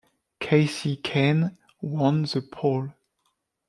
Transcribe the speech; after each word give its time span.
Kasey 0.39 0.99
Kahne 1.03 1.57
won 1.79 2.23
the 2.23 2.41
pole. 2.41 2.91